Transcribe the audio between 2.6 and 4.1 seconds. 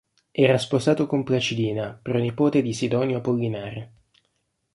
di Sidonio Apollinare.